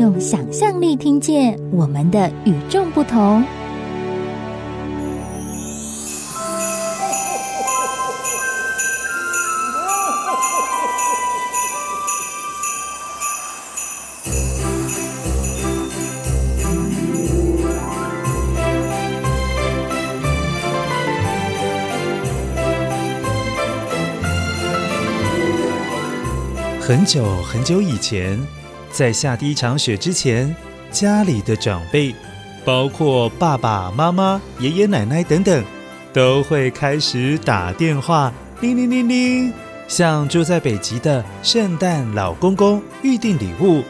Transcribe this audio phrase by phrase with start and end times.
[0.00, 3.44] 用想象力听见我们的与众不同。
[26.80, 28.40] 很久很久以前，
[28.90, 30.54] 在下第一场雪之前，
[30.90, 32.14] 家里的长辈，
[32.64, 35.64] 包括爸爸妈妈、爷爷奶奶等等，
[36.12, 39.52] 都会开始打电话，叮铃铃铃，
[39.86, 43.82] 向住在北极的圣诞老公公预定礼物。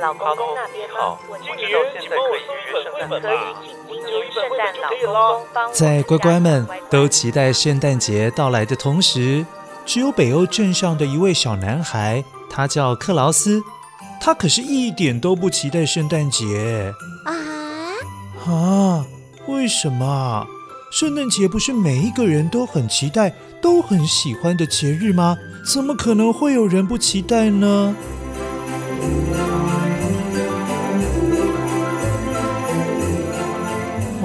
[0.00, 1.16] 老公公那边吗？
[1.28, 3.62] 我知道现在可以预约圣诞本吧？
[3.88, 9.44] 今年圣诞老公公帮在乖乖们都期待圣诞节到来的同时，
[9.84, 13.62] 只有北欧镇上的一位小男孩，他叫克劳斯，
[14.20, 16.92] 他可是一点都不期待圣诞节
[17.24, 17.32] 啊！
[18.46, 19.06] 啊？
[19.46, 20.46] 为什么？
[20.92, 25.36] 圣诞节不是每一个人都很期待、都很喜欢的节日吗？
[25.72, 27.94] 怎么可能会有人不期待呢？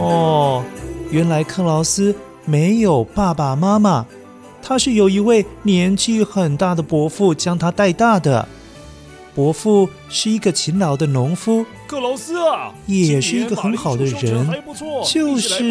[0.02, 0.63] 哦，
[1.11, 4.05] 原来克劳斯没有爸爸妈妈，
[4.61, 8.47] 他是有一位年纪很大的伯父将他带大的。
[9.34, 14.50] 伯父是一个勤劳的农夫，克劳斯啊，也是一个很好的人，
[15.06, 15.69] 就是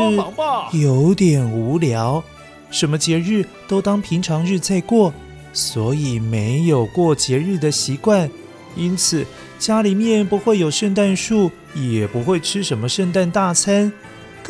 [0.72, 2.22] 有点无聊，
[2.70, 5.12] 什么节日都当平常日在过，
[5.52, 8.30] 所以没有过节日的习惯，
[8.76, 9.26] 因此
[9.58, 13.92] 家里面不会有圣诞树，也不会吃什么圣诞大餐。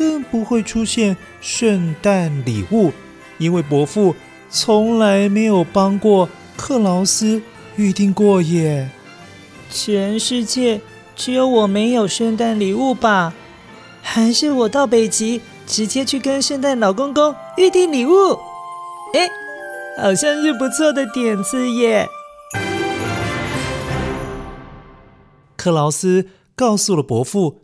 [0.01, 2.91] 更不会出现圣诞礼物，
[3.37, 4.15] 因为伯父
[4.49, 7.39] 从来没有帮过克劳斯
[7.75, 8.89] 预定过耶。
[9.69, 10.81] 全世界
[11.15, 13.31] 只有我没有圣诞礼物吧？
[14.01, 18.11] 还是我到北极直接去跟圣诞老公公预定礼物？
[19.13, 19.29] 哎，
[20.01, 22.07] 好像是不错的点子耶！
[25.55, 26.25] 克劳斯
[26.55, 27.60] 告诉了伯父。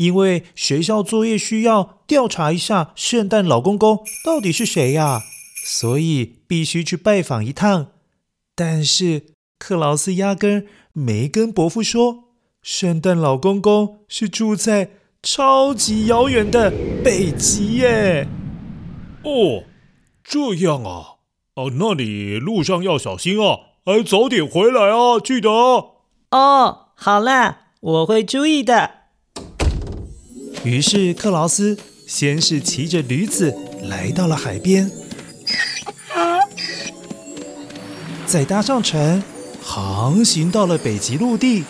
[0.00, 5.20] 因为学校作业需要调查一下圣诞老公公到底是谁呀，
[5.62, 7.88] 所以必须去拜访一趟。
[8.56, 9.24] 但是
[9.58, 12.24] 克劳斯压根没跟伯父说，
[12.62, 16.72] 圣诞老公公是住在超级遥远的
[17.04, 18.26] 北极耶。
[19.22, 19.64] 哦，
[20.24, 21.20] 这样啊，
[21.56, 25.50] 哦，那你路上要小心啊，哎，早点回来啊，记得。
[25.50, 28.99] 哦，好啦，我会注意的。
[30.62, 31.76] 于是克劳斯
[32.06, 33.54] 先是骑着驴子
[33.84, 34.90] 来到了海边，
[38.26, 39.22] 再搭上船，
[39.62, 41.64] 航行到了北极陆地。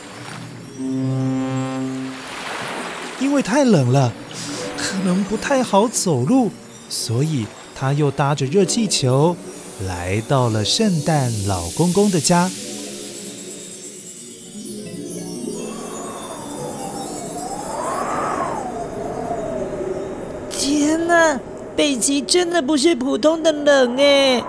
[3.20, 4.12] 因为太冷了，
[4.76, 6.50] 可能不太好走路，
[6.88, 9.36] 所以他又搭着热气球
[9.86, 12.50] 来到了圣诞老公公的家。
[21.76, 24.42] 北极真的不是普通的冷哎，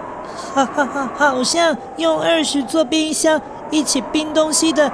[0.53, 3.39] 哈哈哈，好像用二十座冰箱
[3.69, 4.91] 一起冰东西的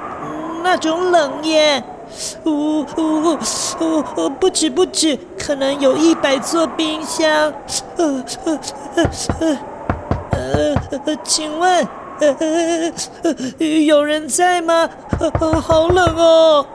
[0.62, 1.82] 那种冷耶！
[2.44, 3.38] 呜呜呜
[4.16, 7.52] 呜，不止不止，可能有一百座冰箱。
[7.96, 8.58] 呃呃
[8.94, 9.58] 呃
[10.30, 11.86] 呃呃，请问
[12.20, 12.36] 呃
[13.22, 14.88] 呃有人在吗？
[15.18, 16.66] 呃，好冷哦。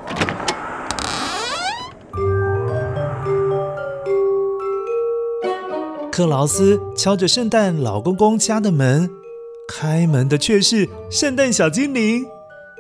[6.14, 9.10] 克劳斯敲着圣诞老公公家的门，
[9.68, 12.24] 开门的却是圣诞小精灵。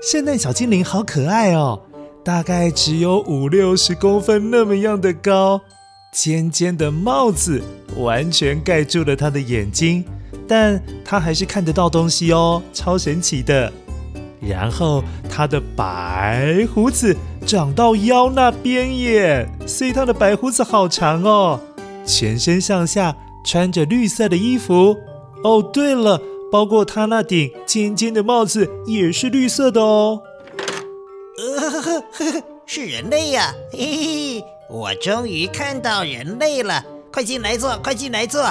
[0.04, 1.82] 圣诞小精灵好可爱哦，
[2.24, 5.60] 大概只有五六十公分那么样的高，
[6.14, 7.60] 尖尖的帽子
[7.98, 10.06] 完全盖住了他的眼睛，
[10.48, 13.74] 但他还是看得到东西哦，超神奇的。
[14.40, 21.60] 然后他的白胡子长到腰那边耶，所以他的白胡子好长哦。
[22.06, 24.98] 全身上下穿着绿色的衣服。
[25.44, 30.22] 哦，对了，包括他那顶尖尖的帽子也是绿色的哦。
[31.38, 33.56] 呃呵呵呵呵，是人类呀、啊！
[33.72, 38.44] 嘿嘿，我终于看到人类了，快进来坐，快进来坐，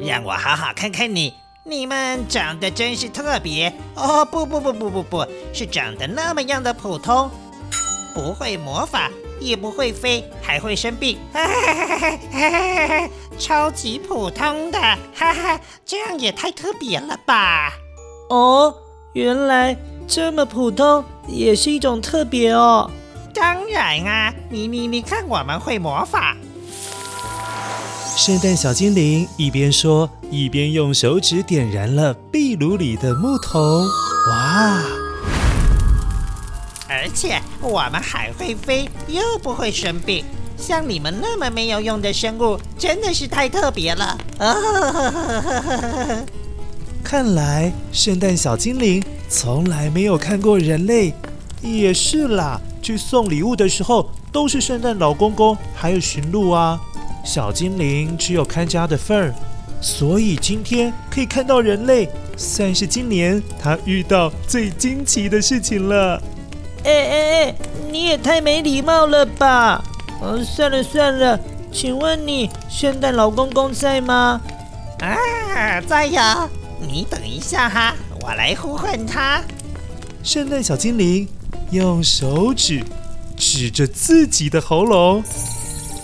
[0.00, 1.32] 让我好好看看你。
[1.64, 4.24] 你们长得真是特别哦！
[4.24, 7.30] 不不不不不不，是长得那么样的普通，
[8.14, 14.78] 不会魔法，也不会飞，还会生病，哈哈哈哈哈哈，超级普通的，
[15.14, 17.72] 哈哈，这样也太特别了吧？
[18.30, 18.74] 哦，
[19.14, 19.76] 原来
[20.06, 22.90] 这么普通也是一种特别哦。
[23.34, 26.36] 当然啊，你你你看，我们会魔法。
[28.16, 33.86] 圣诞小精灵一边说，一边用手指点燃了壁炉里的木头。
[34.28, 34.97] 哇！
[36.88, 40.24] 而且我们还会飞，又不会生病。
[40.56, 44.18] 像你们那么没有用的生物，真的是太特别了。
[47.04, 51.14] 看来圣诞小精灵从来没有看过人类。
[51.60, 56.80] 也是啦，去送礼物的时候，都是圣诞老公公还有驯鹿啊。
[57.24, 59.34] 小精灵只有看家的份儿，
[59.80, 66.22] 所以今天可以看到人类，算是今年他遇到最惊奇的事情了。
[66.84, 67.54] 哎哎哎，
[67.90, 69.82] 你也太没礼貌了吧！
[70.22, 71.38] 嗯，算了算了，
[71.72, 74.40] 请问你圣诞老公公在吗？
[75.00, 76.48] 啊，在呀。
[76.80, 79.42] 你等一下哈，我来呼唤他。
[80.22, 81.28] 圣诞小精灵
[81.72, 82.84] 用手指
[83.36, 85.22] 指着自己的喉咙。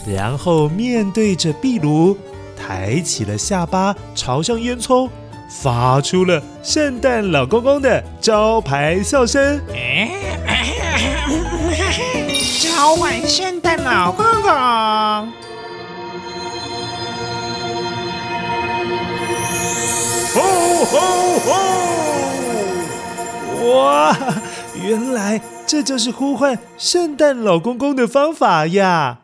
[0.06, 2.17] 然后面对着壁炉，
[2.56, 5.09] 抬起了下巴，朝向烟囱，
[5.49, 9.61] 发出了圣诞老公公的招牌笑声。
[12.61, 14.50] 召唤圣诞老公公！
[20.35, 20.43] 吼
[20.85, 20.99] 吼
[21.38, 21.49] 吼！
[23.73, 24.17] 哇，
[24.82, 29.20] 原来这就是呼唤圣诞老公公的方法呀！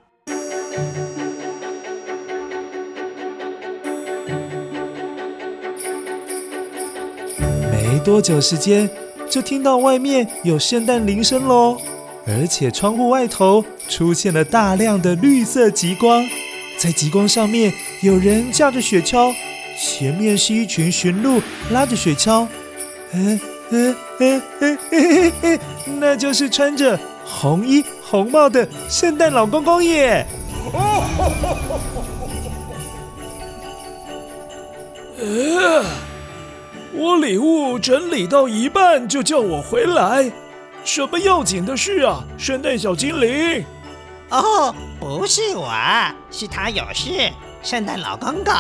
[8.02, 8.88] 多久时间，
[9.28, 11.76] 就听到外面有圣诞铃声喽，
[12.26, 16.24] 而且窗户外头出现了大量的绿色极光，
[16.78, 17.72] 在极光上面
[18.02, 19.34] 有人驾着雪橇，
[19.78, 22.46] 前面是一群驯鹿拉着雪橇，
[23.12, 23.40] 嗯
[23.70, 24.78] 嗯嗯嗯
[25.42, 25.58] 嗯，
[25.98, 30.26] 那就是穿着红衣红帽的圣诞老公公耶！
[36.92, 40.30] 我礼物整理到一半就叫我回来，
[40.84, 42.24] 什么要紧的事啊？
[42.38, 43.64] 圣诞小精灵？
[44.30, 45.70] 哦，不是我，
[46.30, 47.30] 是他有事。
[47.62, 48.54] 圣诞老公公，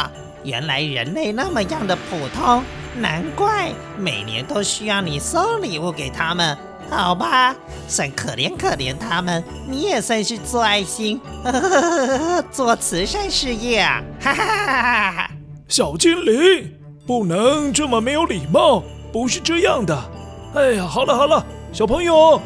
[0.44, 2.62] 原来人类那么样的普通，
[2.96, 6.56] 难怪每年都需要你送礼物给他们。
[6.90, 7.54] 好吧，
[7.88, 14.02] 算可怜可怜他们，你也算是做爱心，呵呵呵呵做慈善事业啊！
[14.20, 15.30] 哈哈哈哈哈！
[15.68, 16.76] 小精灵。
[17.06, 19.98] 不能这么没有礼貌，不是这样的。
[20.54, 22.42] 哎呀，好了好了，小朋友，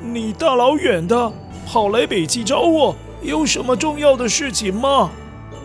[0.00, 1.30] 你大老远的
[1.66, 5.10] 跑来北极找我，有什么重要的事情吗？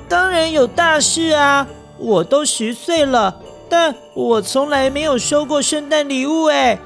[0.09, 1.65] 当然有大事啊！
[1.97, 3.39] 我都十岁了，
[3.69, 6.77] 但我从来没有收过圣诞礼物哎。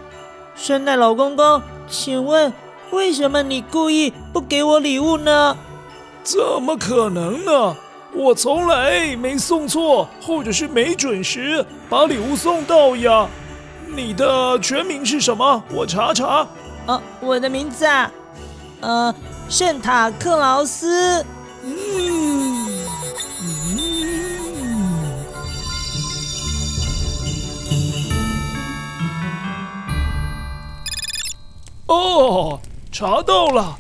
[0.56, 2.54] 圣诞老公公，请问
[2.92, 5.58] 为什么你故意不给我礼物呢？
[6.24, 7.76] 怎么可能呢？
[8.14, 13.28] 我从来没送错，或者是没准时把礼物送到呀。
[13.96, 15.64] 你的全名是什么？
[15.72, 16.48] 我查查。
[16.88, 18.12] 呃，我的名字啊，
[18.82, 19.14] 呃，
[19.48, 21.24] 圣塔克劳斯。
[21.64, 21.76] 嗯
[23.42, 23.94] 嗯。
[31.86, 32.60] 哦，
[32.92, 33.78] 查到了，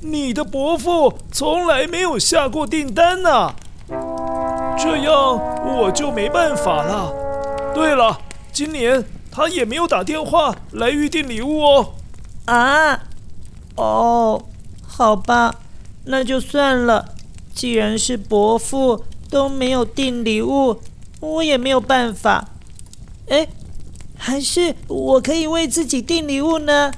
[0.00, 3.52] 你的伯父从来没有下过订单呢。
[4.78, 5.12] 这样
[5.64, 7.12] 我就没办法了。
[7.74, 8.16] 对了，
[8.52, 9.04] 今年
[9.38, 11.94] 他也没有打电话来预定礼物哦。
[12.46, 13.04] 啊？
[13.76, 14.44] 哦，
[14.84, 15.54] 好吧，
[16.06, 17.14] 那就算了。
[17.54, 20.80] 既然是伯父都没有订礼物，
[21.20, 22.48] 我也没有办法。
[23.28, 23.46] 哎，
[24.16, 26.90] 还是我可以为自己订礼物呢？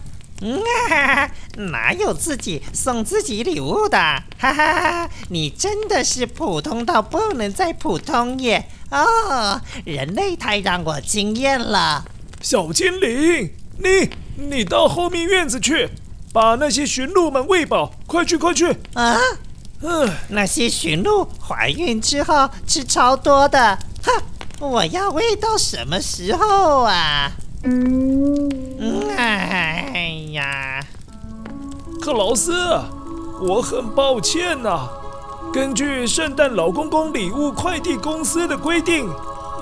[0.43, 0.59] 嗯
[0.91, 3.99] 啊，哪有自己送自己礼物的？
[4.39, 8.67] 哈哈，你真的是普通到不能再普通耶！
[8.91, 12.05] 哦，人类太让我惊艳了。
[12.41, 15.91] 小精灵，你你到后面院子去，
[16.33, 18.67] 把那些驯鹿们喂饱，快去快去！
[18.95, 19.17] 啊，
[19.83, 24.23] 嗯，那些驯鹿怀孕之后吃超多的，哼，
[24.59, 27.31] 我要喂到什么时候啊？
[27.65, 28.49] 嗯，
[29.17, 30.83] 哎呀，
[32.01, 32.55] 克劳斯，
[33.43, 34.91] 我很抱歉呐、啊。
[35.53, 39.07] 根据圣诞老公公礼物快递公司的规定，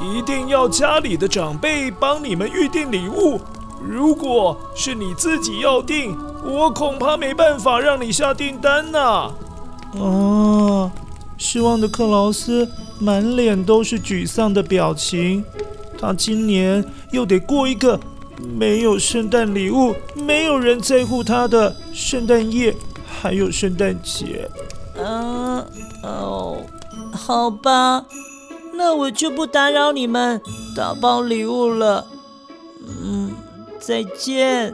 [0.01, 3.41] 一定要家里的长辈帮你们预定礼物。
[3.81, 9.35] 如果是你自己要订，我恐怕没办法让你下订单呐、啊。
[9.99, 10.91] 哦，
[11.37, 15.45] 失望的克劳斯满脸都是沮丧的表情。
[16.01, 17.99] 他今年又得过一个
[18.37, 22.75] 没有圣诞礼物、没有人在乎他的圣诞夜，
[23.07, 24.49] 还有圣诞节。
[24.97, 25.65] 嗯，
[26.03, 26.59] 哦，
[27.13, 28.05] 好吧，
[28.79, 30.41] 那我就不打扰你们
[30.77, 32.07] 打包礼物了。
[32.87, 33.33] 嗯，
[33.81, 34.73] 再见。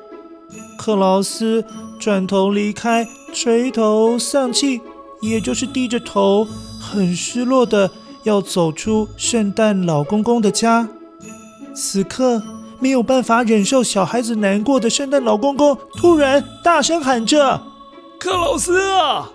[0.76, 1.64] 克劳斯
[1.98, 4.82] 转头离开，垂头丧气，
[5.22, 6.46] 也就是低着头，
[6.78, 7.90] 很失落的
[8.24, 10.86] 要走出圣诞老公公的家。
[11.74, 12.42] 此刻
[12.78, 17.62] 没有办法忍受小孩子难过的圣诞老公公，突然大声喊着
[18.20, 19.30] ：“克劳斯啊！”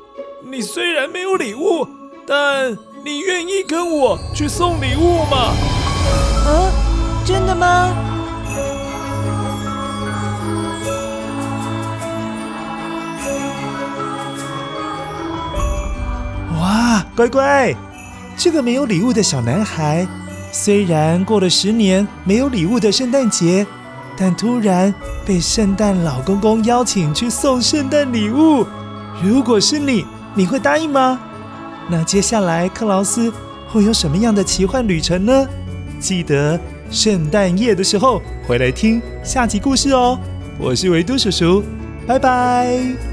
[0.45, 1.87] 你虽然没有礼物，
[2.27, 5.53] 但你愿意跟我去送礼物吗？
[6.45, 6.71] 啊，
[7.25, 7.95] 真的吗？
[16.59, 17.73] 哇，乖乖，
[18.35, 20.05] 这个没有礼物的小男孩，
[20.51, 23.65] 虽然过了十年没有礼物的圣诞节，
[24.17, 24.93] 但突然
[25.25, 28.67] 被圣诞老公公邀请去送圣诞礼物。
[29.23, 31.17] 如果是你，你会答应吗？
[31.89, 33.33] 那接下来克劳斯
[33.67, 35.47] 会有什么样的奇幻旅程呢？
[35.99, 36.59] 记得
[36.91, 40.17] 圣诞夜的时候回来听下集故事哦。
[40.59, 41.63] 我是维多叔叔，
[42.05, 43.08] 拜拜。